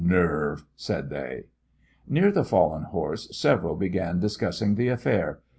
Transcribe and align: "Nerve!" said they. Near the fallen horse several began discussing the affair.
"Nerve!" 0.03 0.65
said 0.75 1.11
they. 1.11 1.43
Near 2.07 2.31
the 2.31 2.43
fallen 2.43 2.85
horse 2.85 3.37
several 3.37 3.75
began 3.75 4.19
discussing 4.19 4.73
the 4.73 4.87
affair. 4.87 5.41